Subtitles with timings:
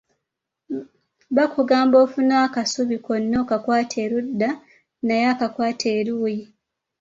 [1.35, 4.49] Bakugamba ofune akasubi konna okakwate eludda
[5.05, 6.43] naye akakwate eluuyi.